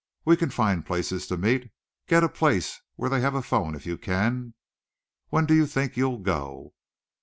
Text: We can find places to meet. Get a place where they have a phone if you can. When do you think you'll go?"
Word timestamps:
We 0.25 0.35
can 0.35 0.49
find 0.49 0.83
places 0.83 1.27
to 1.27 1.37
meet. 1.37 1.69
Get 2.07 2.23
a 2.23 2.27
place 2.27 2.81
where 2.95 3.07
they 3.07 3.21
have 3.21 3.35
a 3.35 3.43
phone 3.43 3.75
if 3.75 3.85
you 3.85 3.99
can. 3.99 4.55
When 5.29 5.45
do 5.45 5.53
you 5.53 5.67
think 5.67 5.95
you'll 5.95 6.17
go?" 6.17 6.73